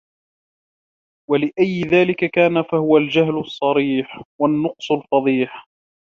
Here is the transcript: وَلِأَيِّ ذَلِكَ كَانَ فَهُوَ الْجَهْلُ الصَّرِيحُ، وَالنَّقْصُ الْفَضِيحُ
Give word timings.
وَلِأَيِّ 1.29 1.81
ذَلِكَ 1.85 2.25
كَانَ 2.25 2.63
فَهُوَ 2.71 2.97
الْجَهْلُ 2.97 3.39
الصَّرِيحُ، 3.39 4.21
وَالنَّقْصُ 4.41 4.91
الْفَضِيحُ 4.91 5.67